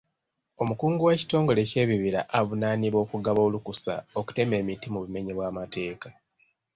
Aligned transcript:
Omukungu 0.61 1.01
w'ekitongole 1.07 1.61
ky'ebibira 1.69 2.21
avunaaanibwa 2.39 2.99
okugaba 3.05 3.41
olukusa 3.47 3.93
okutema 4.19 4.53
emiti 4.61 4.87
mu 4.93 4.99
bumenyi 5.03 5.31
bw'amateeka. 5.37 6.09